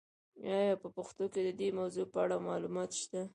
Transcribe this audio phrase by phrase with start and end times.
[0.59, 3.21] آیا په پښتو کې د دې موضوع په اړه معلومات شته؟